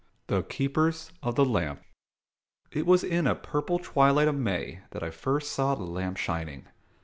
[0.25, 1.83] THE KEEPERS OF THE LAMP.
[2.71, 6.65] It was in a purple twilight of May that I first saw the lamp shining.